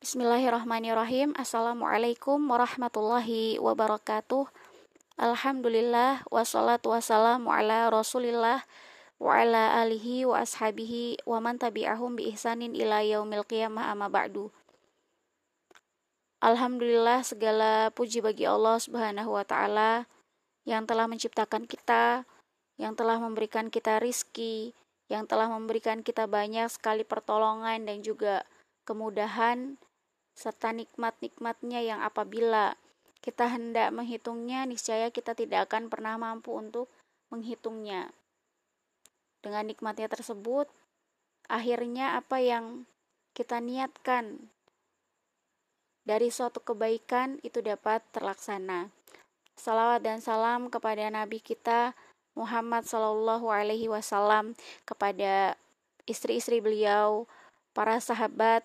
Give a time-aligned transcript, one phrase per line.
[0.00, 1.36] Bismillahirrahmanirrahim.
[1.36, 4.48] Assalamualaikum warahmatullahi wabarakatuh.
[5.20, 8.64] Alhamdulillah wassalatu wassalamu ala Rasulillah
[9.20, 14.48] wa ala alihi wa ashabihi wa man tabi'ahum bi ihsanin ila yaumil qiyamah amma ba'du.
[16.40, 20.08] Alhamdulillah segala puji bagi Allah Subhanahu wa taala
[20.64, 22.24] yang telah menciptakan kita,
[22.80, 24.72] yang telah memberikan kita rizki,
[25.12, 28.48] yang telah memberikan kita banyak sekali pertolongan dan juga
[28.88, 29.76] kemudahan
[30.34, 32.76] serta nikmat-nikmatnya yang apabila
[33.20, 36.88] kita hendak menghitungnya, niscaya kita tidak akan pernah mampu untuk
[37.28, 38.08] menghitungnya.
[39.44, 40.68] Dengan nikmatnya tersebut,
[41.48, 42.88] akhirnya apa yang
[43.36, 44.50] kita niatkan
[46.04, 48.88] dari suatu kebaikan itu dapat terlaksana.
[49.60, 51.92] Salawat dan salam kepada Nabi kita
[52.32, 54.56] Muhammad Sallallahu Alaihi Wasallam,
[54.88, 55.60] kepada
[56.08, 57.28] istri-istri beliau,
[57.76, 58.64] para sahabat,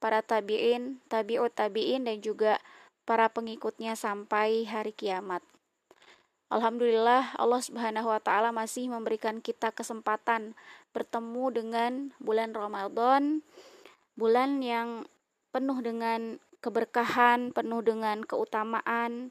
[0.00, 2.58] para tabi'in, tabi'ut tabi'in dan juga
[3.04, 5.44] para pengikutnya sampai hari kiamat.
[6.50, 10.58] Alhamdulillah Allah Subhanahu wa taala masih memberikan kita kesempatan
[10.90, 13.46] bertemu dengan bulan Ramadan,
[14.18, 15.06] bulan yang
[15.54, 19.30] penuh dengan keberkahan, penuh dengan keutamaan,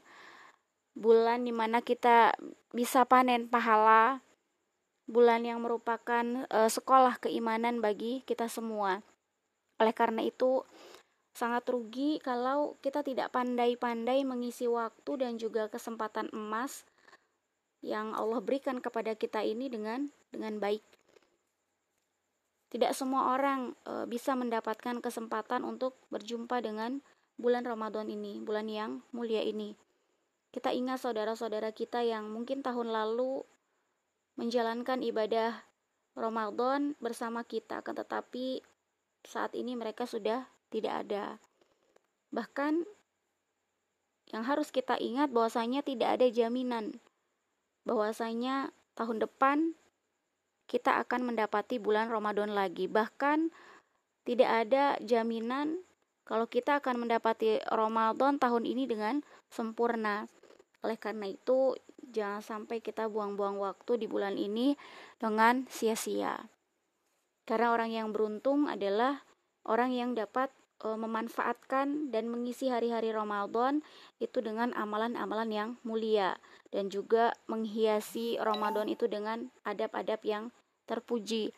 [0.96, 2.32] bulan di mana kita
[2.72, 4.24] bisa panen pahala,
[5.04, 9.04] bulan yang merupakan uh, sekolah keimanan bagi kita semua.
[9.80, 10.62] Oleh karena itu,
[11.32, 16.84] sangat rugi kalau kita tidak pandai-pandai mengisi waktu dan juga kesempatan emas
[17.80, 20.84] yang Allah berikan kepada kita ini dengan dengan baik.
[22.70, 27.02] Tidak semua orang e, bisa mendapatkan kesempatan untuk berjumpa dengan
[27.40, 29.74] bulan Ramadan ini, bulan yang mulia ini.
[30.54, 33.42] Kita ingat saudara-saudara kita yang mungkin tahun lalu
[34.38, 35.66] menjalankan ibadah
[36.14, 38.62] Ramadan bersama kita, akan tetapi
[39.26, 41.38] saat ini mereka sudah tidak ada.
[42.30, 42.86] Bahkan
[44.30, 47.02] yang harus kita ingat bahwasanya tidak ada jaminan
[47.84, 49.74] bahwasanya tahun depan
[50.70, 52.86] kita akan mendapati bulan Ramadan lagi.
[52.86, 53.50] Bahkan
[54.22, 55.82] tidak ada jaminan
[56.22, 60.30] kalau kita akan mendapati Ramadan tahun ini dengan sempurna.
[60.86, 61.74] Oleh karena itu,
[62.14, 64.78] jangan sampai kita buang-buang waktu di bulan ini
[65.18, 66.38] dengan sia-sia.
[67.50, 69.26] Karena orang yang beruntung adalah
[69.66, 73.82] orang yang dapat e, memanfaatkan dan mengisi hari-hari Ramadan
[74.22, 76.38] itu dengan amalan-amalan yang mulia.
[76.70, 80.54] Dan juga menghiasi Ramadan itu dengan adab-adab yang
[80.86, 81.50] terpuji.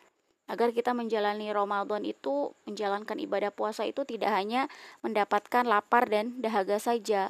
[0.49, 4.65] Agar kita menjalani Ramadan itu menjalankan ibadah puasa itu tidak hanya
[5.05, 7.29] mendapatkan lapar dan dahaga saja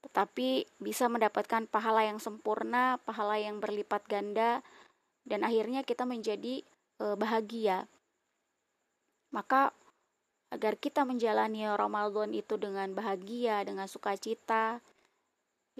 [0.00, 4.64] tetapi bisa mendapatkan pahala yang sempurna, pahala yang berlipat ganda
[5.28, 6.64] dan akhirnya kita menjadi
[7.00, 7.88] e, bahagia.
[9.32, 9.72] Maka
[10.52, 14.84] agar kita menjalani Ramadan itu dengan bahagia, dengan sukacita,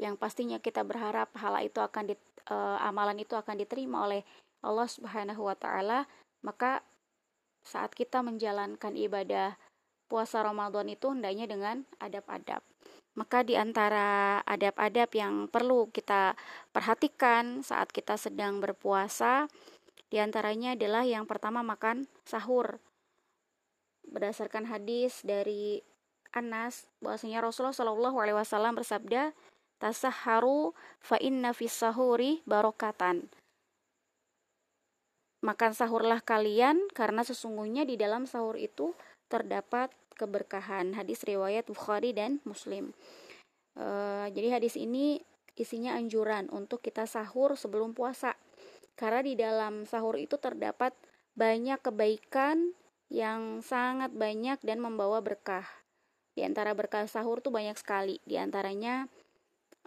[0.00, 2.14] yang pastinya kita berharap pahala itu akan di,
[2.48, 4.24] e, amalan itu akan diterima oleh
[4.64, 6.08] Allah Subhanahu wa taala,
[6.40, 6.80] maka
[7.64, 9.60] saat kita menjalankan ibadah
[10.08, 12.64] puasa Ramadan itu hendaknya dengan adab-adab.
[13.18, 16.38] Maka di antara adab-adab yang perlu kita
[16.70, 19.50] perhatikan saat kita sedang berpuasa,
[20.10, 22.82] di antaranya adalah yang pertama makan sahur.
[24.10, 25.86] Berdasarkan hadis dari
[26.34, 29.30] Anas bahwasanya Rasulullah Shallallahu alaihi wasallam bersabda,
[29.78, 33.30] "Tasahharu fa inna sahuri barokatan."
[35.40, 38.92] Makan sahurlah kalian karena sesungguhnya di dalam sahur itu
[39.32, 39.88] terdapat
[40.18, 40.92] keberkahan.
[40.92, 42.92] Hadis riwayat Bukhari dan Muslim.
[43.72, 45.24] Uh, jadi hadis ini
[45.56, 48.36] isinya anjuran untuk kita sahur sebelum puasa.
[49.00, 50.92] Karena di dalam sahur itu terdapat
[51.32, 52.76] banyak kebaikan
[53.08, 55.64] yang sangat banyak dan membawa berkah.
[56.36, 58.20] Di antara berkah sahur tuh banyak sekali.
[58.28, 59.08] Di antaranya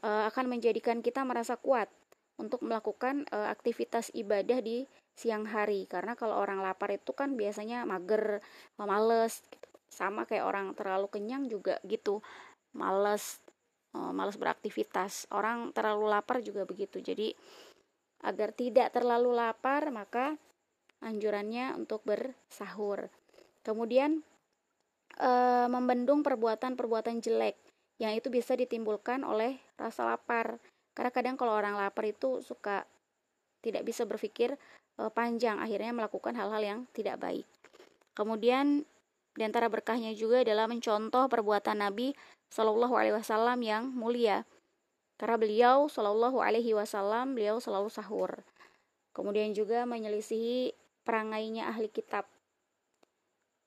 [0.02, 1.94] uh, akan menjadikan kita merasa kuat
[2.42, 5.86] untuk melakukan uh, aktivitas ibadah di siang hari.
[5.86, 8.42] Karena kalau orang lapar itu kan biasanya mager
[8.82, 9.70] males gitu.
[9.94, 12.26] Sama kayak orang terlalu kenyang juga gitu.
[12.74, 13.40] Males
[13.94, 15.30] uh, males beraktivitas.
[15.30, 16.98] Orang terlalu lapar juga begitu.
[16.98, 17.38] Jadi
[18.24, 20.40] agar tidak terlalu lapar maka
[21.04, 23.12] anjurannya untuk bersahur
[23.68, 24.24] kemudian
[25.20, 27.60] uh, membendung perbuatan-perbuatan jelek
[28.02, 30.58] yang itu bisa ditimbulkan oleh rasa lapar
[30.94, 32.86] karena kadang kalau orang lapar itu suka
[33.64, 34.54] tidak bisa berpikir
[35.02, 37.48] uh, panjang akhirnya melakukan hal-hal yang tidak baik.
[38.14, 38.86] Kemudian
[39.34, 42.14] di antara berkahnya juga adalah mencontoh perbuatan Nabi
[42.54, 44.46] Shallallahu Alaihi Wasallam yang mulia.
[45.24, 48.44] Karena beliau Shallallahu Alaihi Wasallam beliau selalu sahur.
[49.16, 50.76] Kemudian juga menyelisihi
[51.08, 52.28] perangainya ahli kitab.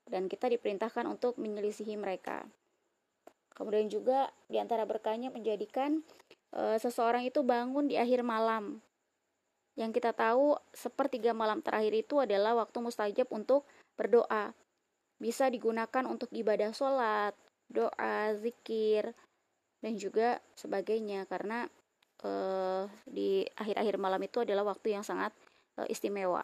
[0.07, 2.47] dan kita diperintahkan untuk menyelisihi mereka.
[3.59, 6.07] Kemudian juga di antara berkahnya menjadikan
[6.55, 8.79] e, seseorang itu bangun di akhir malam.
[9.75, 13.67] Yang kita tahu sepertiga malam terakhir itu adalah waktu mustajab untuk
[13.99, 14.55] berdoa.
[15.19, 17.35] Bisa digunakan untuk ibadah sholat,
[17.67, 19.11] doa, zikir,
[19.87, 21.31] dan juga sebagainya.
[21.31, 21.71] Karena
[22.27, 22.31] e,
[23.07, 25.31] di akhir-akhir malam itu adalah waktu yang sangat
[25.79, 26.43] e, istimewa.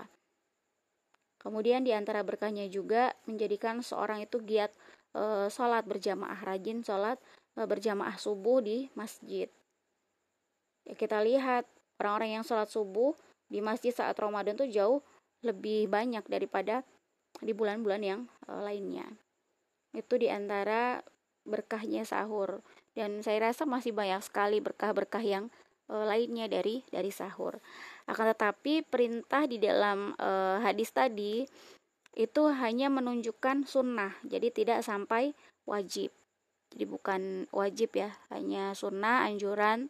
[1.43, 4.71] Kemudian di antara berkahnya juga menjadikan seorang itu giat
[5.11, 7.19] e, sholat berjamaah rajin sholat
[7.59, 9.51] e, berjamaah subuh di masjid
[10.83, 11.65] ya kita lihat
[12.03, 13.15] orang-orang yang sholat subuh
[13.47, 14.99] di masjid saat Ramadan tuh jauh
[15.47, 16.83] lebih banyak daripada
[17.39, 19.07] di bulan-bulan yang lainnya
[19.95, 21.03] itu di antara
[21.43, 22.63] berkahnya sahur
[22.93, 25.49] dan saya rasa masih banyak sekali berkah-berkah yang
[25.89, 27.57] e, lainnya dari dari sahur
[28.07, 30.31] akan tetapi perintah di dalam e,
[30.61, 31.47] hadis tadi
[32.13, 35.33] itu hanya menunjukkan sunnah, jadi tidak sampai
[35.65, 36.13] wajib.
[36.73, 37.23] Jadi bukan
[37.53, 39.89] wajib ya, hanya sunnah, anjuran.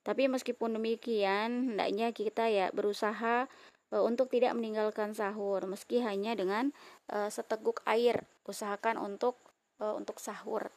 [0.00, 3.44] Tapi meskipun demikian, hendaknya kita ya berusaha
[3.92, 6.72] e, untuk tidak meninggalkan sahur, meski hanya dengan
[7.12, 8.24] e, seteguk air.
[8.48, 9.36] Usahakan untuk
[9.80, 10.68] untuk sahur.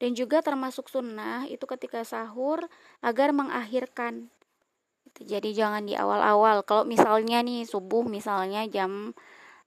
[0.00, 2.64] Dan juga termasuk sunnah itu ketika sahur
[3.04, 4.32] agar mengakhirkan
[5.10, 5.26] Gitu.
[5.26, 6.62] Jadi jangan di awal-awal.
[6.62, 9.10] Kalau misalnya nih subuh misalnya jam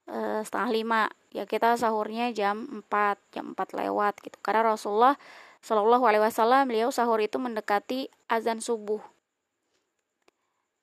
[0.08, 1.02] e, setengah lima,
[1.36, 4.38] ya kita sahurnya jam 4, jam 4 lewat gitu.
[4.40, 5.20] Karena Rasulullah
[5.64, 9.04] Shallallahu Alaihi Wasallam beliau sahur itu mendekati azan subuh.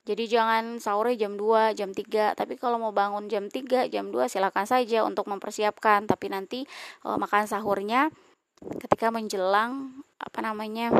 [0.08, 2.37] Jadi jangan sahurnya jam 2, jam 3.
[2.37, 6.05] Tapi kalau mau bangun jam 3, jam 2 silakan saja untuk mempersiapkan.
[6.05, 6.61] Tapi nanti
[7.05, 8.12] e, makan sahurnya
[8.60, 10.92] ketika menjelang apa namanya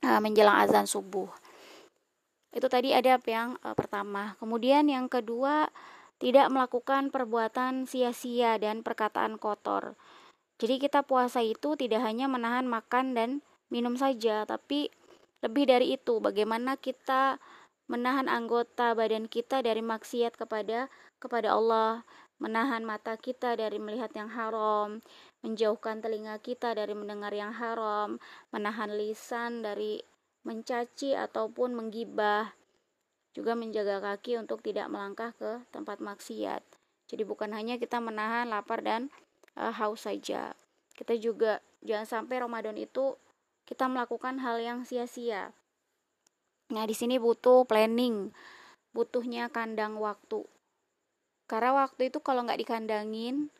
[0.00, 1.28] e, menjelang azan subuh.
[2.52, 4.36] Itu tadi ada yang e, pertama.
[4.40, 5.68] Kemudian yang kedua,
[6.22, 9.98] tidak melakukan perbuatan sia-sia dan perkataan kotor.
[10.62, 13.30] Jadi kita puasa itu tidak hanya menahan makan dan
[13.66, 14.92] minum saja, tapi
[15.42, 17.42] lebih dari itu, bagaimana kita
[17.90, 20.86] menahan anggota badan kita dari maksiat kepada
[21.18, 22.06] kepada Allah,
[22.42, 24.98] menahan mata kita dari melihat yang haram,
[25.46, 28.18] menjauhkan telinga kita dari mendengar yang haram,
[28.50, 30.02] menahan lisan dari
[30.42, 32.50] mencaci ataupun menggibah,
[33.30, 36.66] juga menjaga kaki untuk tidak melangkah ke tempat maksiat.
[37.06, 39.06] Jadi bukan hanya kita menahan lapar dan
[39.54, 40.58] uh, haus saja.
[40.98, 43.14] Kita juga jangan sampai Ramadan itu
[43.70, 45.54] kita melakukan hal yang sia-sia.
[46.74, 48.34] Nah, di sini butuh planning,
[48.90, 50.42] butuhnya kandang waktu.
[51.52, 53.52] Karena waktu itu kalau nggak dikandangin,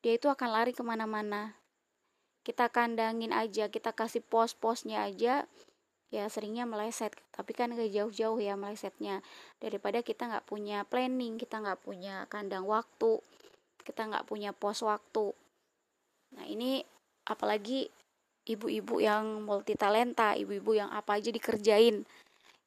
[0.00, 1.60] dia itu akan lari ke mana-mana.
[2.40, 5.44] Kita kandangin aja, kita kasih pos-posnya aja,
[6.08, 7.12] ya seringnya meleset.
[7.36, 9.20] Tapi kan gak jauh-jauh ya melesetnya.
[9.60, 13.20] Daripada kita nggak punya planning kita nggak punya kandang waktu
[13.88, 15.32] kita nggak punya pos waktu.
[16.36, 16.84] Nah ini
[17.24, 17.88] apalagi
[18.44, 22.04] ibu-ibu yang multi talenta ibu-ibu yang apa aja dikerjain.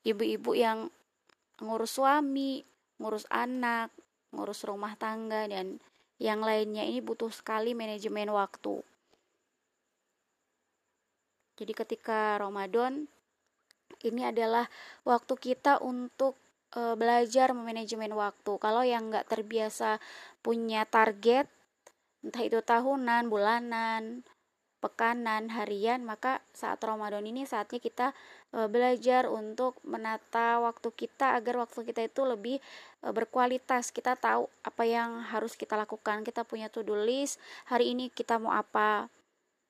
[0.02, 0.90] Ibu-ibu yang
[1.62, 2.66] ngurus suami
[2.98, 3.94] ngurus anak
[4.32, 5.80] ngurus rumah tangga dan
[6.22, 8.84] yang lainnya ini butuh sekali manajemen waktu
[11.62, 13.06] jadi ketika Ramadan
[14.02, 14.66] ini adalah
[15.06, 16.34] waktu kita untuk
[16.74, 18.58] e, belajar memanajemen waktu.
[18.58, 20.02] Kalau yang nggak terbiasa
[20.42, 21.46] punya target,
[22.26, 24.26] entah itu tahunan, bulanan,
[24.82, 28.18] pekanan, harian, maka saat Ramadan ini saatnya kita
[28.50, 32.58] e, belajar untuk menata waktu kita agar waktu kita itu lebih
[33.00, 33.94] e, berkualitas.
[33.94, 36.26] Kita tahu apa yang harus kita lakukan.
[36.26, 37.38] Kita punya to-do list,
[37.70, 39.06] hari ini kita mau apa.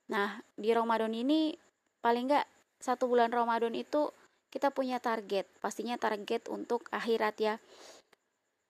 [0.08, 1.51] Nah, di Ramadan ini
[2.00, 2.48] paling nggak
[2.80, 4.10] satu bulan Ramadan itu
[4.51, 7.56] kita punya target, pastinya target untuk akhirat ya.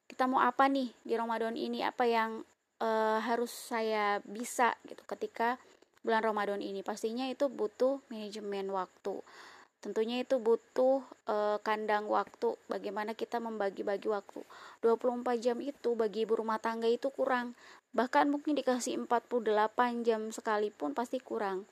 [0.10, 1.82] Kita mau apa nih di Ramadan ini?
[1.82, 2.44] Apa yang
[2.82, 5.62] uh, harus saya bisa gitu ketika
[6.02, 6.82] bulan Ramadan ini?
[6.82, 9.22] Pastinya itu butuh manajemen waktu.
[9.82, 14.46] Tentunya itu butuh uh, kandang waktu, bagaimana kita membagi-bagi waktu.
[14.86, 17.58] 24 jam itu bagi ibu rumah tangga itu kurang.
[17.98, 21.66] Bahkan mungkin dikasih 48 jam sekalipun pasti kurang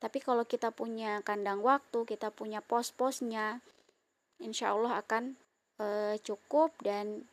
[0.00, 3.60] tapi kalau kita punya kandang waktu, kita punya pos-posnya,
[4.40, 5.36] insya Allah akan
[5.76, 7.28] e, cukup dan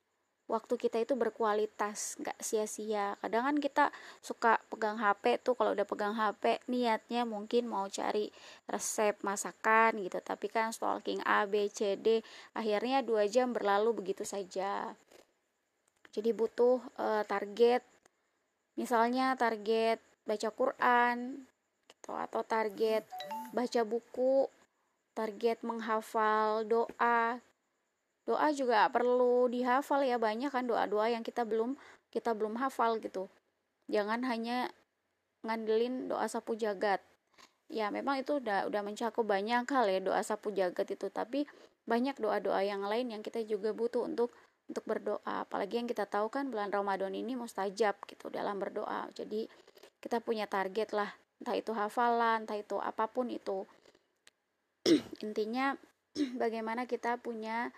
[0.48, 3.20] waktu kita itu berkualitas, nggak sia-sia.
[3.20, 3.86] Kadang kan kita
[4.24, 8.32] suka pegang HP tuh, kalau udah pegang HP niatnya mungkin mau cari
[8.72, 12.24] resep masakan gitu, tapi kan stalking A, B, C, D,
[12.56, 14.96] akhirnya dua jam berlalu begitu saja.
[16.16, 17.84] Jadi butuh e, target,
[18.80, 21.46] misalnya target baca Quran,
[22.08, 23.04] gitu atau target
[23.52, 24.48] baca buku
[25.12, 27.44] target menghafal doa
[28.28, 31.80] doa juga perlu dihafal ya banyak kan doa-doa yang kita belum
[32.12, 33.32] kita belum hafal gitu.
[33.88, 34.68] Jangan hanya
[35.48, 37.00] ngandelin doa sapu jagat.
[37.72, 41.08] Ya memang itu udah udah mencakup banyak hal ya doa sapu jagat itu.
[41.08, 41.48] Tapi
[41.88, 44.36] banyak doa-doa yang lain yang kita juga butuh untuk
[44.68, 45.48] untuk berdoa.
[45.48, 49.08] Apalagi yang kita tahu kan bulan Ramadan ini mustajab gitu dalam berdoa.
[49.16, 49.48] Jadi
[50.04, 53.64] kita punya target lah entah itu hafalan entah itu apa pun itu.
[55.24, 55.80] Intinya
[56.42, 57.72] bagaimana kita punya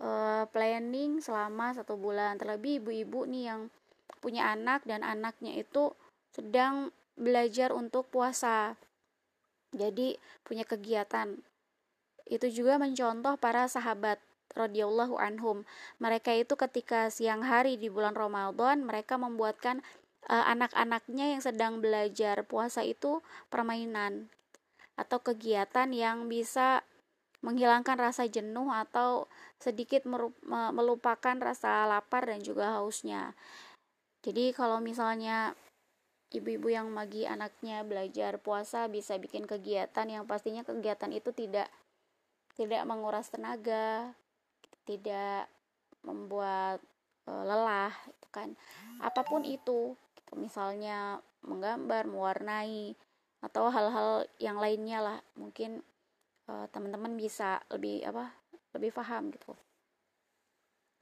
[0.00, 2.38] uh, planning selama satu bulan.
[2.38, 3.60] Terlebih ibu-ibu nih yang
[4.22, 5.92] punya anak dan anaknya itu
[6.32, 8.78] sedang belajar untuk puasa.
[9.72, 11.36] Jadi punya kegiatan.
[12.28, 14.20] Itu juga mencontoh para sahabat
[14.52, 15.64] radhiyallahu anhum.
[16.00, 19.80] Mereka itu ketika siang hari di bulan Ramadan mereka membuatkan
[20.28, 24.28] uh, anak-anaknya yang sedang belajar puasa itu permainan
[24.94, 26.84] atau kegiatan yang bisa
[27.42, 29.26] menghilangkan rasa jenuh atau
[29.58, 30.06] sedikit
[30.46, 33.34] melupakan rasa lapar dan juga hausnya.
[34.22, 35.58] Jadi kalau misalnya
[36.32, 41.68] ibu-ibu yang magi anaknya belajar puasa bisa bikin kegiatan yang pastinya kegiatan itu tidak
[42.56, 44.12] tidak menguras tenaga,
[44.84, 45.48] tidak
[46.04, 46.78] membuat
[47.24, 48.48] e, lelah, itu kan.
[49.00, 50.32] Apa pun itu, gitu.
[50.36, 52.94] misalnya menggambar, mewarnai
[53.42, 55.82] atau hal-hal yang lainnya lah, mungkin
[56.48, 58.32] e, teman-teman bisa lebih apa?
[58.72, 59.52] lebih paham gitu.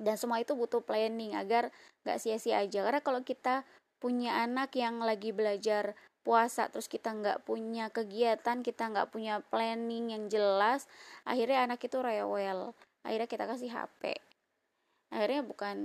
[0.00, 1.70] Dan semua itu butuh planning agar
[2.02, 2.82] gak sia-sia aja.
[2.82, 3.62] Karena kalau kita
[4.02, 10.12] punya anak yang lagi belajar puasa terus kita nggak punya kegiatan kita nggak punya planning
[10.12, 10.84] yang jelas
[11.24, 14.20] akhirnya anak itu rewel akhirnya kita kasih HP
[15.10, 15.76] akhirnya bukan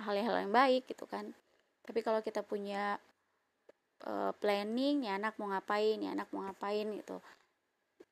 [0.00, 1.36] hal-hal yang baik gitu kan
[1.84, 2.96] tapi kalau kita punya
[4.08, 7.20] uh, planning ya anak mau ngapain ya anak mau ngapain gitu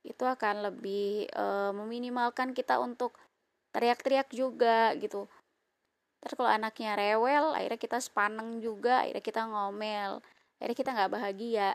[0.02, 3.14] itu akan lebih uh, meminimalkan kita untuk
[3.72, 5.30] teriak-teriak juga gitu
[6.22, 10.22] Terus kalau anaknya rewel, akhirnya kita sepaneng juga, akhirnya kita ngomel,
[10.62, 11.70] akhirnya kita nggak bahagia.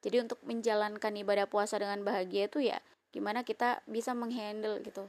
[0.00, 2.80] Jadi untuk menjalankan ibadah puasa dengan bahagia itu ya
[3.12, 5.04] gimana kita bisa menghandle gitu.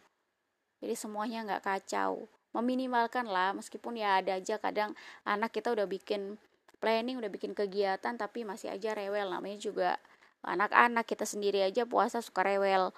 [0.84, 2.28] Jadi semuanya nggak kacau.
[2.52, 4.92] Meminimalkan lah, meskipun ya ada aja kadang
[5.24, 6.36] anak kita udah bikin
[6.84, 9.32] planning, udah bikin kegiatan, tapi masih aja rewel.
[9.32, 9.96] Namanya juga
[10.42, 12.94] anak-anak kita sendiri aja puasa suka rewel.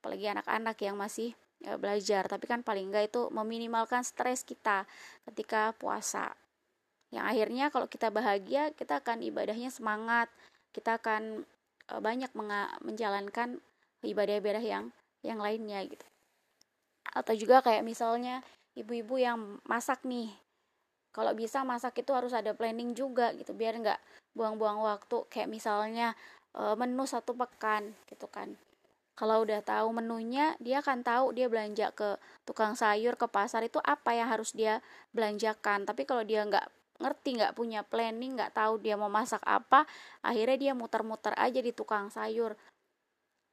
[0.00, 1.32] Apalagi anak-anak yang masih
[1.64, 2.28] ya, belajar.
[2.28, 4.84] Tapi kan paling enggak itu meminimalkan stres kita
[5.28, 6.36] ketika puasa.
[7.08, 10.28] Yang akhirnya kalau kita bahagia kita akan ibadahnya semangat.
[10.70, 11.42] Kita akan
[11.88, 12.30] e, banyak
[12.84, 13.58] menjalankan
[14.04, 14.84] ibadah-ibadah yang
[15.24, 16.04] yang lainnya gitu.
[17.08, 18.44] Atau juga kayak misalnya
[18.76, 20.30] ibu-ibu yang masak nih.
[21.10, 23.56] Kalau bisa masak itu harus ada planning juga gitu.
[23.56, 23.98] Biar nggak
[24.36, 25.24] buang-buang waktu.
[25.32, 26.14] Kayak misalnya
[26.58, 28.58] menu satu pekan gitu kan.
[29.18, 33.82] Kalau udah tahu menunya dia akan tahu dia belanja ke tukang sayur ke pasar itu
[33.82, 34.78] apa yang harus dia
[35.10, 35.86] belanjakan.
[35.86, 36.66] Tapi kalau dia nggak
[36.98, 39.86] ngerti nggak punya planning nggak tahu dia mau masak apa
[40.18, 42.54] akhirnya dia muter-muter aja di tukang sayur.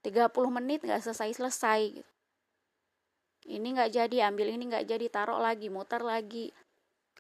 [0.06, 2.02] 30 menit nggak selesai-selesai.
[3.46, 6.54] Ini nggak jadi ambil ini nggak jadi taruh lagi muter lagi.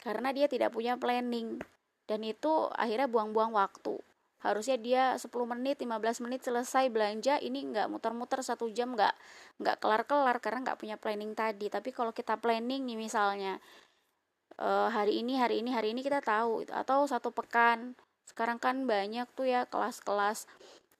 [0.02, 1.62] Karena dia tidak punya planning.
[2.06, 3.98] Dan itu akhirnya buang-buang waktu
[4.46, 9.14] harusnya dia 10 menit 15 menit selesai belanja ini nggak muter-muter satu jam nggak
[9.58, 11.66] nggak kelar-kelar karena nggak punya planning tadi.
[11.74, 13.58] Tapi kalau kita planning nih misalnya
[14.62, 17.98] uh, hari ini hari ini hari ini kita tahu atau satu pekan.
[18.30, 20.46] Sekarang kan banyak tuh ya kelas-kelas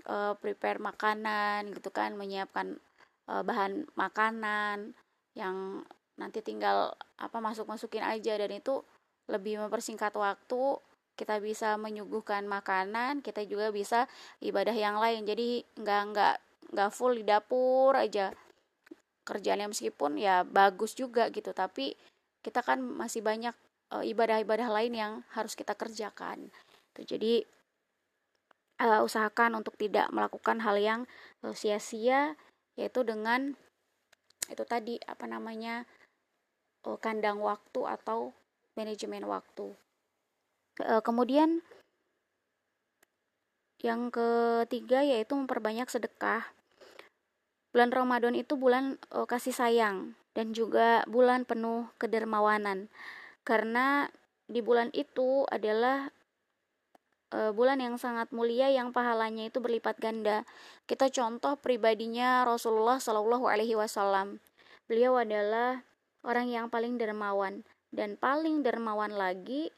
[0.10, 2.82] uh, prepare makanan gitu kan menyiapkan
[3.30, 4.98] uh, bahan makanan
[5.38, 5.86] yang
[6.18, 8.34] nanti tinggal apa masuk masukin aja.
[8.42, 8.82] Dan itu
[9.30, 10.82] lebih mempersingkat waktu
[11.16, 14.08] kita bisa menyuguhkan makanan kita juga bisa
[14.44, 15.24] ibadah yang lain.
[15.24, 16.36] Jadi nggak nggak
[16.76, 18.36] nggak full di dapur aja.
[19.26, 21.96] Kerjaannya meskipun ya bagus juga gitu tapi
[22.46, 23.56] kita kan masih banyak
[23.96, 26.52] eh, ibadah-ibadah lain yang harus kita kerjakan.
[26.94, 27.44] Tuh jadi
[28.80, 31.02] uh, usahakan untuk tidak melakukan hal yang
[31.44, 32.36] uh, sia-sia
[32.76, 33.56] yaitu dengan
[34.52, 35.88] itu tadi apa namanya
[36.84, 38.36] uh, kandang waktu atau
[38.76, 39.72] manajemen waktu.
[39.72, 39.85] Eh,
[40.80, 41.64] kemudian
[43.86, 46.50] yang ketiga yaitu memperbanyak sedekah.
[47.70, 52.88] Bulan Ramadan itu bulan uh, kasih sayang dan juga bulan penuh kedermawanan.
[53.46, 54.10] Karena
[54.50, 56.10] di bulan itu adalah
[57.36, 60.48] uh, bulan yang sangat mulia yang pahalanya itu berlipat ganda.
[60.88, 64.42] Kita contoh pribadinya Rasulullah Shallallahu alaihi wasallam.
[64.90, 65.84] Beliau adalah
[66.26, 69.70] orang yang paling dermawan dan paling dermawan lagi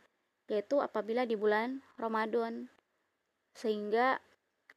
[0.48, 2.72] yaitu apabila di bulan Ramadan
[3.56, 4.24] sehingga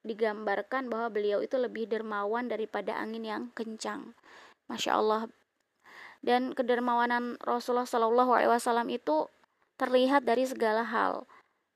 [0.00, 4.16] digambarkan bahwa beliau itu lebih dermawan daripada angin yang kencang.
[4.70, 5.22] Masya Allah.
[6.20, 9.28] Dan kedermawanan Rasulullah Shallallahu Alaihi Wasallam itu
[9.80, 11.24] terlihat dari segala hal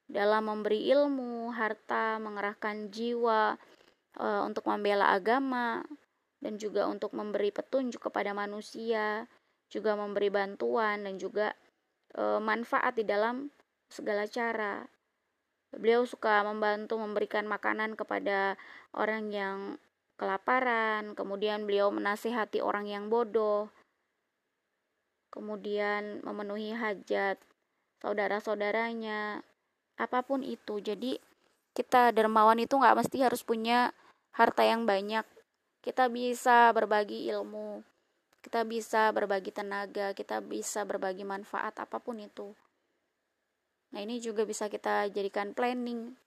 [0.05, 3.57] dalam memberi ilmu, harta, mengerahkan jiwa
[4.21, 5.81] e, untuk membela agama
[6.45, 9.25] dan juga untuk memberi petunjuk kepada manusia,
[9.73, 11.57] juga memberi bantuan dan juga
[12.13, 13.49] e, manfaat di dalam
[13.95, 14.91] segala cara.
[15.71, 18.59] Beliau suka membantu memberikan makanan kepada
[18.91, 19.59] orang yang
[20.19, 23.71] kelaparan, kemudian beliau menasihati orang yang bodoh,
[25.35, 27.39] kemudian memenuhi hajat
[27.99, 29.43] saudara-saudaranya,
[29.99, 30.79] apa pun itu.
[30.79, 31.19] Jadi
[31.75, 33.91] kita dermawan itu nggak mesti harus punya
[34.31, 35.27] harta yang banyak.
[35.83, 37.83] Kita bisa berbagi ilmu,
[38.41, 42.55] kita bisa berbagi tenaga, kita bisa berbagi manfaat apa pun itu.
[43.95, 46.19] Nah, ini juga bisa kita jadikan planning.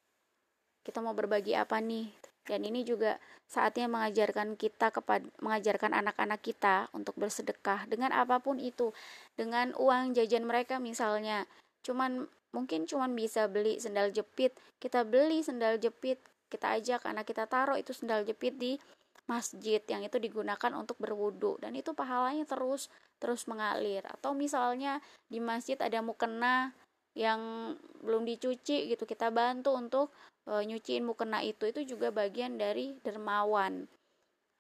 [0.88, 2.08] Kita mau berbagi apa nih?
[2.48, 3.20] Dan ini juga
[3.52, 8.96] saatnya mengajarkan kita kepada mengajarkan anak-anak kita untuk bersedekah dengan apa pun itu.
[9.36, 11.44] Dengan uang jajan mereka misalnya,
[11.84, 17.44] cuman mungkin cuman bisa beli sendal jepit, kita beli sendal jepit, kita ajak anak kita
[17.52, 18.80] taruh itu sendal jepit di
[19.28, 22.88] masjid yang itu digunakan untuk berwudu dan itu pahalanya terus
[23.20, 26.72] terus mengalir atau misalnya di masjid ada mukena
[27.18, 27.74] yang
[28.06, 30.14] belum dicuci gitu kita bantu untuk
[30.46, 33.90] e, nyuciin mukena itu itu juga bagian dari dermawan.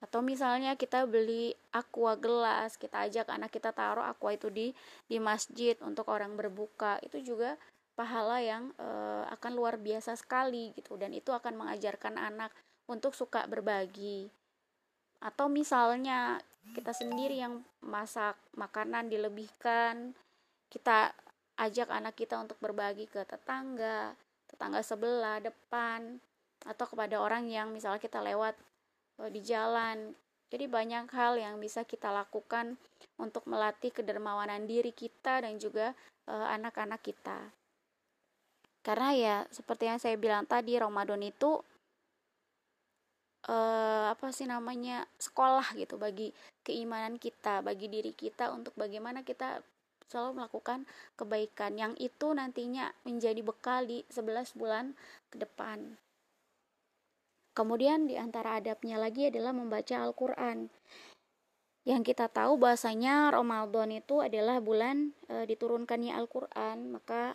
[0.01, 4.73] Atau misalnya kita beli aqua gelas kita ajak anak kita taruh aqua itu di
[5.05, 7.61] di masjid untuk orang berbuka itu juga
[7.93, 8.89] pahala yang e,
[9.37, 12.49] akan luar biasa sekali gitu dan itu akan mengajarkan anak
[12.89, 14.33] untuk suka berbagi.
[15.21, 16.41] Atau misalnya
[16.73, 20.17] kita sendiri yang masak makanan dilebihkan
[20.67, 21.15] kita
[21.57, 24.13] ajak anak kita untuk berbagi ke tetangga,
[24.45, 26.21] tetangga sebelah, depan,
[26.65, 28.53] atau kepada orang yang misalnya kita lewat
[29.21, 30.13] uh, di jalan.
[30.47, 32.79] Jadi banyak hal yang bisa kita lakukan
[33.19, 35.91] untuk melatih kedermawanan diri kita dan juga
[36.31, 37.51] uh, anak-anak kita.
[38.79, 41.59] Karena ya seperti yang saya bilang tadi Ramadan itu
[43.51, 46.31] uh, apa sih namanya sekolah gitu bagi
[46.63, 49.59] keimanan kita, bagi diri kita untuk bagaimana kita
[50.07, 50.87] selalu melakukan
[51.19, 54.95] kebaikan yang itu nantinya menjadi bekal di 11 bulan
[55.31, 55.99] ke depan.
[57.57, 60.69] Kemudian di antara adabnya lagi adalah membaca Al-Qur'an.
[61.89, 67.33] Yang kita tahu bahasanya Ramadan itu adalah bulan e, diturunkannya Al-Qur'an, maka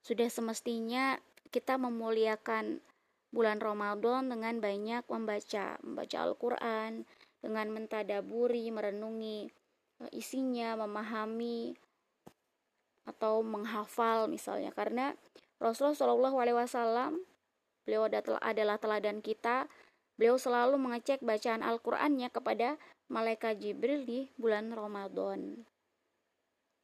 [0.00, 1.20] sudah semestinya
[1.52, 2.80] kita memuliakan
[3.36, 7.04] bulan Ramadan dengan banyak membaca, membaca Al-Qur'an,
[7.44, 9.52] dengan mentadaburi, merenungi
[10.00, 11.76] e, isinya, memahami
[13.10, 14.70] atau menghafal misalnya.
[14.70, 15.12] Karena
[15.58, 17.12] Rasulullah Shallallahu Alaihi Wasallam
[17.84, 18.06] beliau
[18.40, 19.66] adalah teladan kita
[20.20, 22.76] beliau selalu mengecek bacaan Al-Qur'annya kepada
[23.08, 25.64] malaikat Jibril di bulan Ramadan.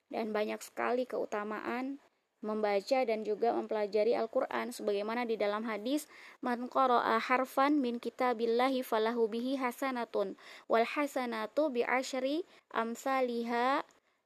[0.09, 2.01] Dan banyak sekali keutamaan
[2.45, 4.73] membaca dan juga mempelajari Al-Qur'an.
[4.73, 6.09] Sebagaimana di dalam hadis
[6.41, 10.39] man qara'a harfan min kitabillahi falahu bihi hasanatun
[10.71, 12.47] wal hasanatu bi asyri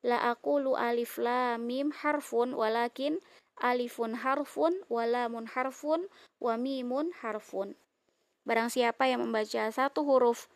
[0.01, 3.21] la aku lu alif la mim harfun walakin
[3.61, 6.09] alifun harfun walamun harfun
[6.41, 7.77] wa mimun harfun.
[8.49, 10.49] Barang siapa yang membaca satu huruf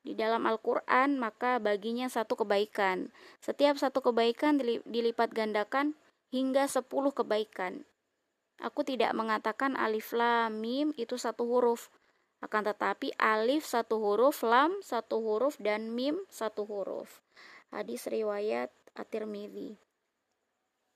[0.00, 3.12] di dalam Al-Quran, maka baginya satu kebaikan.
[3.44, 4.56] Setiap satu kebaikan
[4.88, 5.92] dilipat gandakan
[6.32, 7.84] hingga sepuluh kebaikan.
[8.58, 11.92] Aku tidak mengatakan alif lam mim itu satu huruf.
[12.38, 17.18] Akan tetapi alif satu huruf, lam satu huruf, dan mim satu huruf.
[17.68, 19.76] Hadis riwayat At-Tirmidzi.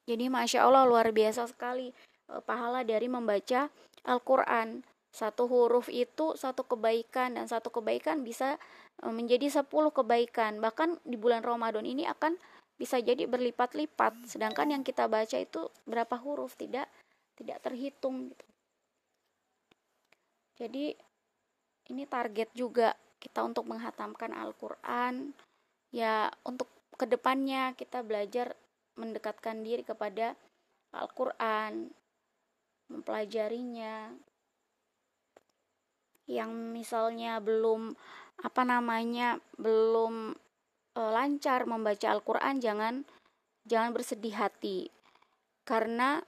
[0.08, 1.92] Jadi Masya Allah luar biasa sekali
[2.26, 3.70] e, pahala dari membaca
[4.02, 4.82] Al-Quran.
[5.12, 8.58] Satu huruf itu satu kebaikan dan satu kebaikan bisa
[8.98, 10.58] e, menjadi sepuluh kebaikan.
[10.58, 12.34] Bahkan di bulan Ramadan ini akan
[12.80, 14.26] bisa jadi berlipat-lipat.
[14.26, 16.90] Sedangkan yang kita baca itu berapa huruf tidak
[17.38, 18.46] tidak terhitung gitu.
[20.58, 20.94] Jadi
[21.94, 25.30] ini target juga kita untuk menghatamkan Al-Quran
[25.92, 28.56] ya untuk ke depannya kita belajar
[28.96, 30.36] mendekatkan diri kepada
[30.92, 31.92] Al-Quran
[32.92, 34.12] mempelajarinya.
[36.28, 37.96] Yang misalnya belum
[38.40, 40.32] apa namanya belum
[40.96, 42.94] e, lancar membaca Al-Quran jangan
[43.68, 44.88] jangan bersedih hati.
[45.64, 46.20] Karena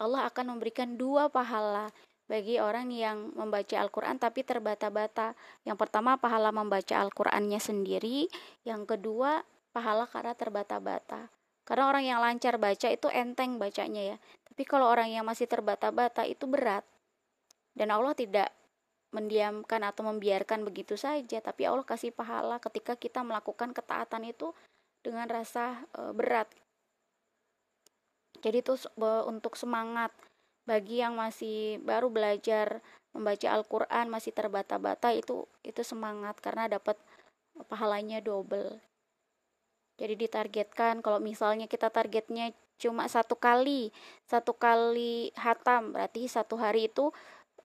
[0.00, 1.92] Allah akan memberikan dua pahala
[2.30, 5.34] bagi orang yang membaca Al-Quran tapi terbata-bata.
[5.66, 8.30] Yang pertama pahala membaca Al-Qurannya sendiri,
[8.62, 9.42] yang kedua
[9.74, 11.26] pahala karena terbata-bata.
[11.66, 14.16] Karena orang yang lancar baca itu enteng bacanya ya.
[14.46, 16.86] Tapi kalau orang yang masih terbata-bata itu berat.
[17.74, 18.54] Dan Allah tidak
[19.10, 24.54] mendiamkan atau membiarkan begitu saja, tapi Allah kasih pahala ketika kita melakukan ketaatan itu
[25.02, 26.46] dengan rasa e, berat.
[28.40, 28.72] jadi itu
[29.28, 30.14] untuk semangat
[30.68, 36.94] bagi yang masih baru belajar membaca Al-Qur'an masih terbata-bata itu itu semangat karena dapat
[37.66, 38.78] pahalanya double.
[40.00, 43.92] Jadi ditargetkan kalau misalnya kita targetnya cuma satu kali,
[44.24, 47.12] satu kali hatam berarti satu hari itu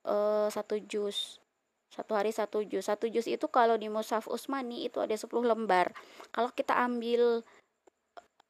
[0.03, 1.39] uh, satu juz.
[1.87, 2.91] Satu hari satu juz.
[2.91, 5.95] Satu juz itu kalau di Mushaf Usmani itu ada 10 lembar.
[6.35, 7.39] Kalau kita ambil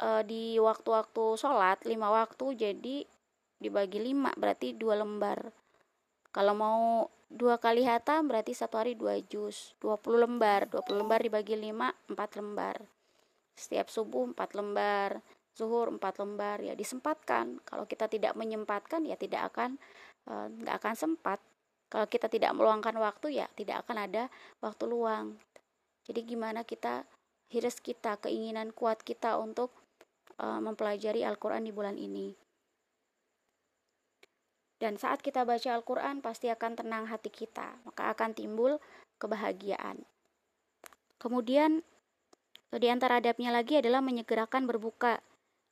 [0.02, 3.06] uh, di waktu-waktu sholat lima waktu jadi
[3.66, 5.50] dibagi lima berarti dua lembar.
[6.30, 11.58] Kalau mau dua kali hatam berarti satu hari dua juz 20 lembar 20 lembar dibagi
[11.58, 12.78] lima empat lembar.
[13.58, 15.26] Setiap subuh empat lembar.
[15.56, 16.62] Zuhur empat lembar.
[16.62, 17.64] Ya disempatkan.
[17.66, 19.82] Kalau kita tidak menyempatkan ya tidak akan
[20.30, 21.40] eh, nggak uh, akan sempat.
[21.90, 24.24] Kalau kita tidak meluangkan waktu ya tidak akan ada
[24.62, 25.40] waktu luang.
[26.06, 27.08] Jadi gimana kita
[27.50, 29.72] hiris kita keinginan kuat kita untuk
[30.44, 32.45] uh, mempelajari Al-Quran di bulan ini
[34.86, 38.78] dan saat kita baca Al-Quran pasti akan tenang hati kita maka akan timbul
[39.18, 40.06] kebahagiaan
[41.18, 41.82] kemudian
[42.76, 45.24] di antara adabnya lagi adalah menyegerakan berbuka.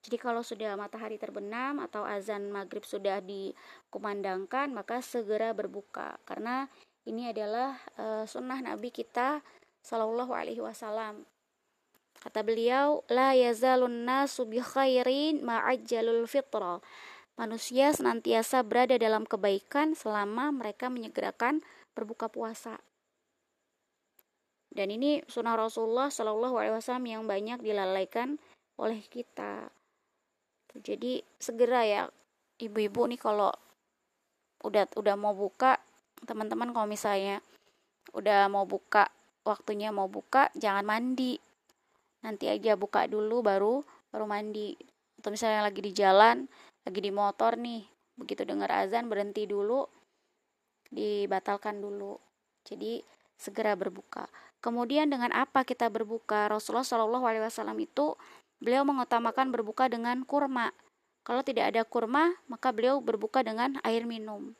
[0.04, 6.20] Jadi kalau sudah matahari terbenam atau azan maghrib sudah dikumandangkan, maka segera berbuka.
[6.28, 6.68] Karena
[7.08, 9.40] ini adalah uh, sunnah Nabi kita
[9.84, 11.24] Sallallahu Alaihi Wasallam.
[12.20, 16.80] Kata beliau, la yazalun nasu bi khairin ma'ajjalul fitra.
[17.34, 21.66] Manusia senantiasa berada dalam kebaikan selama mereka menyegerakan
[21.98, 22.78] berbuka puasa.
[24.74, 28.42] Dan ini sunnah Rasulullah Shallallahu Alaihi Wasallam yang banyak dilalaikan
[28.78, 29.70] oleh kita.
[30.74, 32.02] Jadi segera ya
[32.58, 33.54] ibu-ibu nih kalau
[34.66, 35.78] udah udah mau buka
[36.26, 37.44] teman-teman kalau misalnya
[38.18, 39.06] udah mau buka
[39.44, 41.36] waktunya mau buka jangan mandi
[42.24, 44.74] nanti aja buka dulu baru baru mandi
[45.20, 46.48] atau misalnya lagi di jalan
[46.84, 47.84] lagi di motor nih
[48.20, 49.88] begitu dengar azan berhenti dulu
[50.94, 52.20] dibatalkan dulu
[52.64, 53.02] jadi
[53.36, 54.30] segera berbuka
[54.64, 56.48] Kemudian dengan apa kita berbuka?
[56.48, 58.16] Rasulullah Shallallahu Alaihi Wasallam itu
[58.64, 60.72] beliau mengutamakan berbuka dengan kurma.
[61.28, 64.56] Kalau tidak ada kurma, maka beliau berbuka dengan air minum.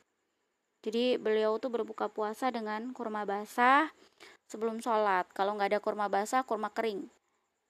[0.84, 3.88] Jadi beliau tuh berbuka puasa dengan kurma basah
[4.44, 5.24] sebelum sholat.
[5.32, 7.08] Kalau nggak ada kurma basah, kurma kering,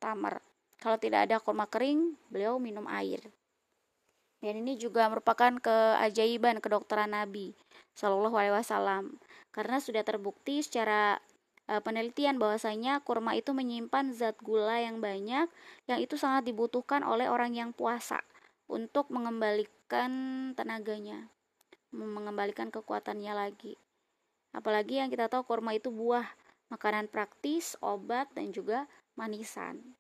[0.03, 0.43] tamar.
[0.83, 3.23] Kalau tidak ada kurma kering, beliau minum air.
[4.45, 7.57] Dan ini juga merupakan keajaiban kedokteran Nabi
[7.97, 9.17] Shallallahu Alaihi Wasallam
[9.57, 11.17] karena sudah terbukti secara
[11.73, 15.49] uh, penelitian bahwasanya kurma itu menyimpan zat gula yang banyak
[15.89, 18.21] yang itu sangat dibutuhkan oleh orang yang puasa
[18.69, 20.13] untuk mengembalikan
[20.57, 21.29] tenaganya,
[21.93, 23.81] mengembalikan kekuatannya lagi.
[24.53, 26.25] Apalagi yang kita tahu kurma itu buah,
[26.69, 29.97] makanan praktis, obat dan juga manisan.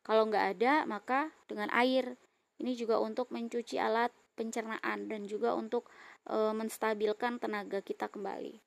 [0.00, 2.16] Kalau nggak ada, maka dengan air.
[2.60, 5.88] Ini juga untuk mencuci alat pencernaan dan juga untuk
[6.28, 8.60] e, menstabilkan tenaga kita kembali.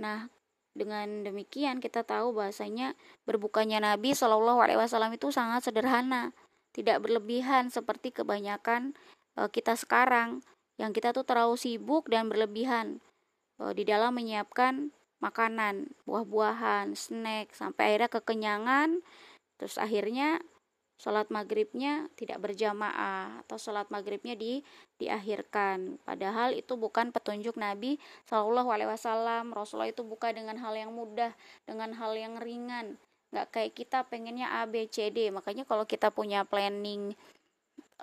[0.00, 0.28] Nah,
[0.76, 6.32] dengan demikian kita tahu bahasanya berbukanya Nabi Shallallahu Alaihi Wasallam itu sangat sederhana,
[6.76, 8.96] tidak berlebihan seperti kebanyakan
[9.36, 10.44] e, kita sekarang
[10.80, 13.00] yang kita tuh terlalu sibuk dan berlebihan
[13.56, 19.04] e, di dalam menyiapkan makanan, buah-buahan, snack sampai akhirnya kekenyangan,
[19.60, 20.40] terus akhirnya
[21.00, 24.60] sholat maghribnya tidak berjamaah atau sholat maghribnya di
[25.00, 25.96] diakhirkan.
[26.04, 27.96] Padahal itu bukan petunjuk Nabi
[28.28, 29.56] Shallallahu Alaihi Wasallam.
[29.56, 31.32] Rasulullah itu buka dengan hal yang mudah
[31.64, 33.00] dengan hal yang ringan.
[33.32, 35.32] Nggak kayak kita pengennya A B C D.
[35.32, 37.16] Makanya kalau kita punya planning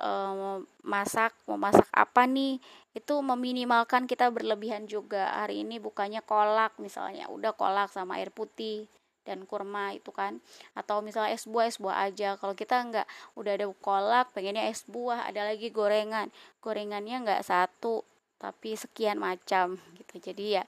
[0.01, 2.61] um, masak mau masak apa nih
[2.97, 5.29] itu meminimalkan kita berlebihan juga.
[5.37, 8.89] Hari ini bukannya kolak misalnya udah kolak sama air putih
[9.27, 10.41] dan kurma itu kan.
[10.73, 12.39] Atau misalnya es buah es buah aja.
[12.41, 13.07] Kalau kita nggak
[13.37, 16.33] udah ada kolak pengennya es buah ada lagi gorengan.
[16.63, 18.01] Gorengannya nggak satu
[18.37, 20.31] tapi sekian macam gitu.
[20.31, 20.63] Jadi ya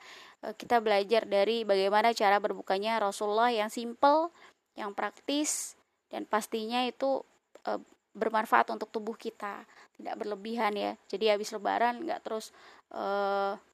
[0.45, 4.29] eh, kita belajar dari bagaimana cara berbukanya Rasulullah yang simple
[4.77, 5.75] yang praktis
[6.07, 7.21] dan pastinya itu
[7.67, 7.77] e,
[8.19, 9.63] bermanfaat untuk tubuh kita
[9.95, 10.91] tidak berlebihan ya.
[11.07, 12.51] Jadi habis lebaran nggak terus
[12.91, 13.03] e,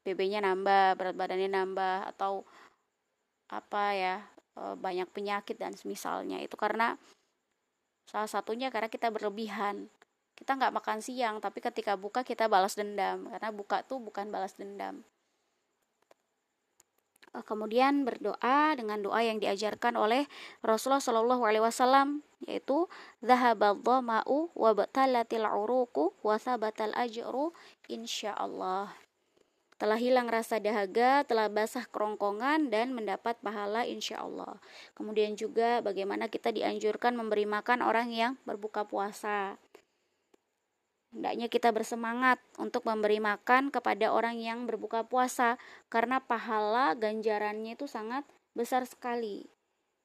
[0.05, 2.45] BB-nya nambah berat badannya nambah atau
[3.49, 4.15] apa ya
[4.55, 6.39] Eh, banyak penyakit dan semisalnya.
[6.39, 6.95] Itu karena
[8.07, 9.91] salah satunya karena kita berlebihan.
[10.35, 13.27] Kita nggak makan siang tapi ketika buka kita balas dendam.
[13.27, 15.03] Karena buka tuh bukan balas dendam.
[15.03, 15.14] eh,
[17.43, 20.23] kemudian berdoa dengan doa yang diajarkan oleh
[20.63, 22.87] Rasulullah Shallallahu Alaihi Wasallam yaitu
[23.19, 27.51] zahabadhu ma'u wa batalatil uruku wa sabatal ajru
[27.91, 28.93] insyaallah
[29.75, 34.55] telah hilang rasa dahaga, telah basah kerongkongan dan mendapat pahala insya Allah.
[34.95, 39.59] Kemudian juga bagaimana kita dianjurkan memberi makan orang yang berbuka puasa.
[41.15, 45.55] Hendaknya kita bersemangat untuk memberi makan kepada orang yang berbuka puasa
[45.87, 49.47] karena pahala ganjarannya itu sangat besar sekali.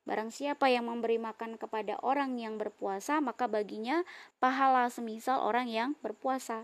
[0.07, 4.07] Barang siapa yang memberi makan kepada orang yang berpuasa, maka baginya
[4.38, 6.62] pahala semisal orang yang berpuasa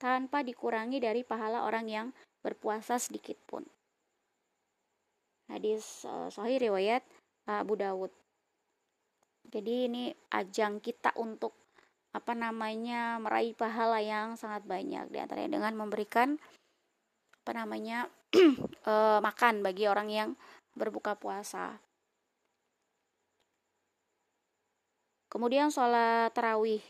[0.00, 2.06] tanpa dikurangi dari pahala orang yang
[2.40, 3.62] berpuasa sedikit pun.
[5.52, 7.04] Hadis uh, sahih riwayat
[7.44, 8.10] Abu Dawud.
[9.52, 11.61] Jadi ini ajang kita untuk
[12.12, 16.36] apa namanya meraih pahala yang sangat banyak di antaranya dengan memberikan
[17.42, 18.06] apa namanya
[18.84, 18.94] e,
[19.26, 20.30] makan bagi orang yang
[20.76, 21.80] berbuka puasa.
[25.32, 26.84] Kemudian sholat tarawih.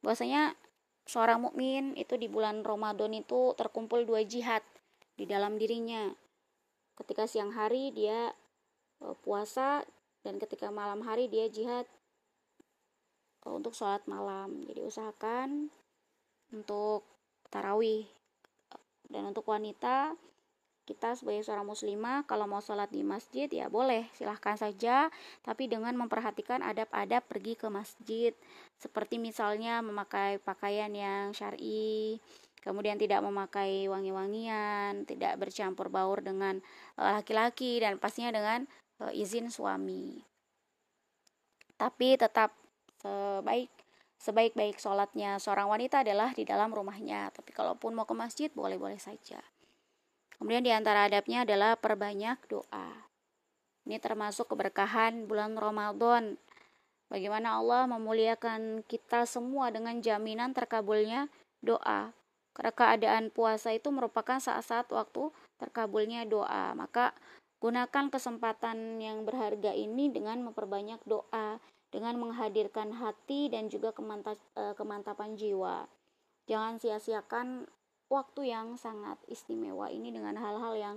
[0.00, 0.54] Bahwasanya
[1.10, 4.62] seorang mukmin itu di bulan Ramadan itu terkumpul dua jihad
[5.18, 6.14] di dalam dirinya.
[6.94, 8.30] Ketika siang hari dia
[9.02, 9.82] e, puasa
[10.22, 11.90] dan ketika malam hari dia jihad
[13.46, 14.60] untuk sholat malam.
[14.68, 15.70] Jadi usahakan
[16.52, 17.06] untuk
[17.48, 18.04] tarawih.
[19.10, 20.14] Dan untuk wanita
[20.86, 25.08] kita sebagai seorang muslimah kalau mau sholat di masjid ya boleh silahkan saja.
[25.40, 28.32] Tapi dengan memperhatikan adab-adab pergi ke masjid.
[28.76, 32.20] Seperti misalnya memakai pakaian yang syari
[32.60, 36.60] kemudian tidak memakai wangi-wangian tidak bercampur baur dengan
[37.00, 38.68] eh, laki-laki dan pastinya dengan
[39.00, 40.20] uh, izin suami.
[41.80, 42.52] Tapi tetap
[43.00, 43.72] sebaik
[44.20, 47.32] sebaik-baik sholatnya seorang wanita adalah di dalam rumahnya.
[47.32, 49.40] Tapi kalaupun mau ke masjid boleh-boleh saja.
[50.36, 53.08] Kemudian di antara adabnya adalah perbanyak doa.
[53.88, 56.36] Ini termasuk keberkahan bulan Ramadan.
[57.08, 61.32] Bagaimana Allah memuliakan kita semua dengan jaminan terkabulnya
[61.64, 62.12] doa.
[62.52, 66.76] Karena keadaan puasa itu merupakan saat-saat waktu terkabulnya doa.
[66.76, 67.16] Maka
[67.60, 71.60] gunakan kesempatan yang berharga ini dengan memperbanyak doa
[71.90, 75.90] dengan menghadirkan hati dan juga eh, kemantapan jiwa.
[76.46, 77.66] Jangan sia-siakan
[78.10, 80.96] waktu yang sangat istimewa ini dengan hal-hal yang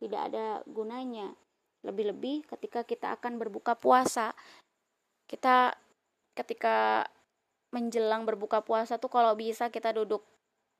[0.00, 1.36] tidak ada gunanya.
[1.84, 4.32] Lebih-lebih ketika kita akan berbuka puasa.
[5.28, 5.72] Kita
[6.36, 7.08] ketika
[7.70, 10.24] menjelang berbuka puasa tuh kalau bisa kita duduk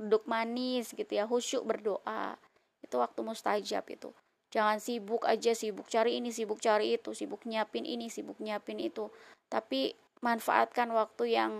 [0.00, 2.36] duduk manis gitu ya, khusyuk berdoa.
[2.80, 4.12] Itu waktu mustajab itu.
[4.50, 9.06] Jangan sibuk aja, sibuk cari ini, sibuk cari itu, sibuk nyiapin ini, sibuk nyiapin itu.
[9.46, 9.94] Tapi
[10.26, 11.52] manfaatkan waktu yang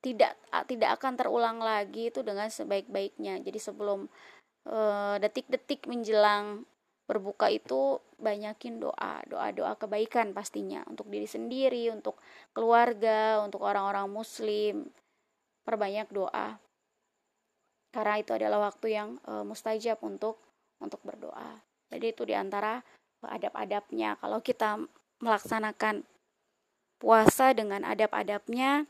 [0.00, 3.44] tidak tidak akan terulang lagi itu dengan sebaik-baiknya.
[3.44, 4.08] Jadi sebelum
[4.64, 6.64] eh, detik-detik uh, menjelang
[7.06, 12.18] berbuka itu banyakin doa, doa-doa kebaikan pastinya untuk diri sendiri, untuk
[12.56, 14.88] keluarga, untuk orang-orang muslim.
[15.68, 16.56] Perbanyak doa.
[17.92, 20.40] Karena itu adalah waktu yang uh, mustajab untuk
[20.80, 21.65] untuk berdoa.
[21.90, 22.82] Jadi itu di antara
[23.22, 24.18] adab-adabnya.
[24.22, 24.78] Kalau kita
[25.22, 26.06] melaksanakan
[27.00, 28.86] puasa dengan adab-adabnya,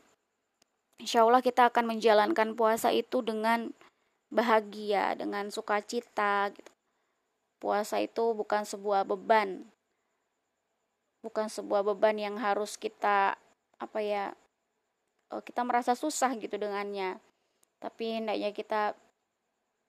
[1.01, 3.71] insya Allah kita akan menjalankan puasa itu dengan
[4.29, 6.51] bahagia, dengan sukacita.
[6.51, 6.71] Gitu.
[7.57, 9.65] Puasa itu bukan sebuah beban,
[11.25, 13.33] bukan sebuah beban yang harus kita
[13.81, 14.29] apa ya
[15.33, 17.17] eh, kita merasa susah gitu dengannya.
[17.81, 18.93] Tapi hendaknya kita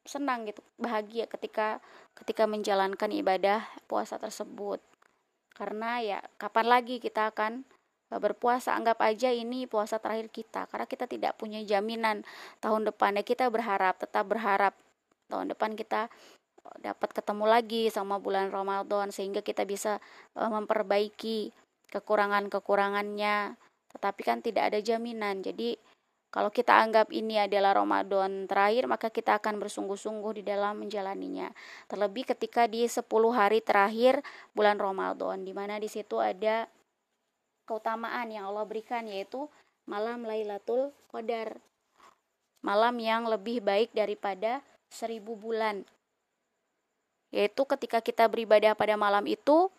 [0.08, 1.84] senang gitu bahagia ketika
[2.16, 4.80] ketika menjalankan ibadah puasa tersebut.
[5.52, 7.68] Karena ya kapan lagi kita akan
[8.08, 8.72] e, berpuasa?
[8.72, 12.24] Anggap aja ini puasa terakhir kita karena kita tidak punya jaminan
[12.64, 14.72] tahun depan ya kita berharap tetap berharap
[15.28, 16.08] tahun depan kita
[16.80, 20.00] dapat ketemu lagi sama bulan Ramadan sehingga kita bisa
[20.32, 21.52] e, memperbaiki
[21.92, 23.56] kekurangan-kekurangannya.
[23.88, 25.76] Tetapi kan tidak ada jaminan jadi
[26.28, 31.48] kalau kita anggap ini adalah Ramadan terakhir, maka kita akan bersungguh-sungguh di dalam menjalaninya.
[31.88, 34.20] Terlebih ketika di 10 hari terakhir
[34.52, 36.68] bulan Ramadan, di mana di situ ada
[37.64, 39.48] keutamaan yang Allah berikan yaitu
[39.88, 41.56] malam Lailatul Qadar.
[42.60, 44.60] Malam yang lebih baik daripada
[44.92, 45.80] seribu bulan.
[47.32, 49.72] Yaitu ketika kita beribadah pada malam itu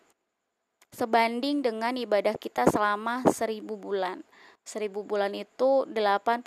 [0.90, 4.26] sebanding dengan ibadah kita selama seribu bulan
[4.64, 6.44] seribu bulan itu 83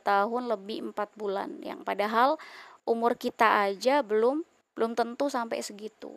[0.00, 2.40] tahun lebih 4 bulan yang padahal
[2.88, 4.46] umur kita aja belum
[4.78, 6.16] belum tentu sampai segitu.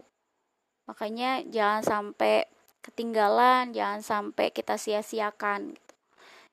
[0.85, 2.45] Makanya jangan sampai
[2.81, 5.93] ketinggalan jangan sampai kita sia-siakan gitu.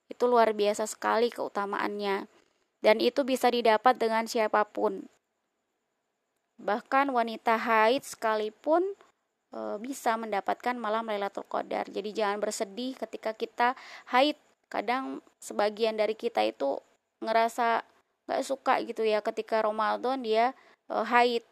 [0.09, 2.29] itu luar biasa sekali keutamaannya.
[2.81, 5.05] Dan itu bisa didapat dengan siapa pun.
[6.57, 8.97] Bahkan wanita haid sekalipun
[9.53, 11.93] e, bisa mendapatkan malam Lailatul Qadar.
[11.93, 13.77] Jadi jangan bersedih ketika kita
[14.09, 16.81] haid kadang sebagian dari kita itu
[17.25, 17.83] ngerasa
[18.29, 20.53] nggak suka gitu ya ketika Ramadan dia
[20.93, 21.45] uh, haid.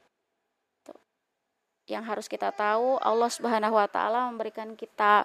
[1.87, 5.24] Yang harus kita tahu Allah Subhanahu wa taala memberikan kita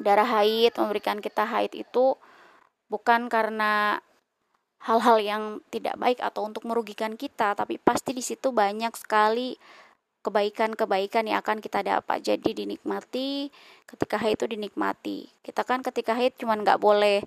[0.00, 2.18] darah haid, memberikan kita haid itu
[2.90, 4.00] bukan karena
[4.84, 9.56] hal-hal yang tidak baik atau untuk merugikan kita, tapi pasti di situ banyak sekali
[10.24, 12.24] kebaikan-kebaikan yang akan kita dapat.
[12.24, 13.52] Jadi dinikmati
[13.84, 15.28] ketika haid itu dinikmati.
[15.44, 17.20] Kita kan ketika haid cuman nggak boleh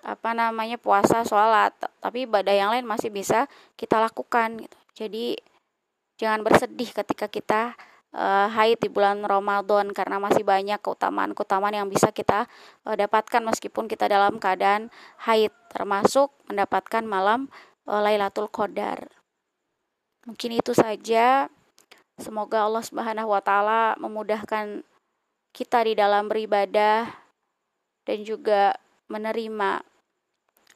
[0.00, 1.76] apa namanya puasa sholat.
[2.00, 3.44] Tapi ibadah yang lain masih bisa
[3.76, 4.78] kita lakukan gitu.
[4.96, 5.36] Jadi
[6.16, 7.76] jangan bersedih ketika kita
[8.16, 12.48] uh, haid di bulan Ramadan karena masih banyak keutamaan-keutamaan yang bisa kita
[12.88, 14.88] uh, dapatkan meskipun kita dalam keadaan
[15.28, 15.52] haid.
[15.68, 17.52] Termasuk mendapatkan malam
[17.84, 19.04] uh, Lailatul Qadar.
[20.28, 21.48] Mungkin itu saja
[22.18, 24.82] semoga Allah Subhanahu wa taala memudahkan
[25.54, 27.08] kita di dalam beribadah
[28.04, 28.76] dan juga
[29.08, 29.82] menerima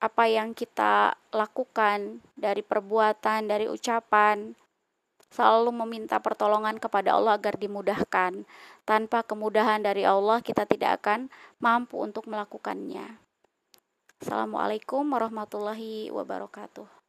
[0.02, 4.50] apa yang kita lakukan dari perbuatan, dari ucapan,
[5.30, 8.42] selalu meminta pertolongan kepada Allah agar dimudahkan.
[8.82, 11.30] Tanpa kemudahan dari Allah, kita tidak akan
[11.62, 13.16] mampu untuk melakukannya.
[14.18, 17.01] Assalamualaikum warahmatullahi wabarakatuh.